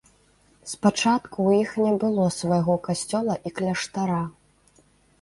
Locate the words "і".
3.47-3.55